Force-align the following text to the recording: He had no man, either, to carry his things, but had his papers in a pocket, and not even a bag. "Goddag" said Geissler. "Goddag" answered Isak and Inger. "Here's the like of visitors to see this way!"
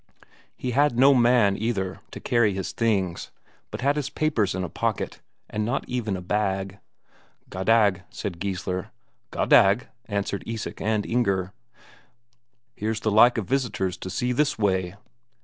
He 0.57 0.71
had 0.71 0.97
no 0.97 1.13
man, 1.13 1.55
either, 1.55 1.99
to 2.09 2.19
carry 2.19 2.55
his 2.55 2.71
things, 2.71 3.29
but 3.69 3.81
had 3.81 3.97
his 3.97 4.09
papers 4.09 4.55
in 4.55 4.63
a 4.63 4.67
pocket, 4.67 5.21
and 5.47 5.63
not 5.63 5.87
even 5.87 6.17
a 6.17 6.23
bag. 6.23 6.79
"Goddag" 7.51 8.01
said 8.09 8.39
Geissler. 8.39 8.89
"Goddag" 9.31 9.89
answered 10.07 10.43
Isak 10.47 10.81
and 10.81 11.05
Inger. 11.05 11.53
"Here's 12.75 13.01
the 13.01 13.11
like 13.11 13.37
of 13.37 13.45
visitors 13.45 13.95
to 13.97 14.09
see 14.09 14.31
this 14.31 14.57
way!" 14.57 14.95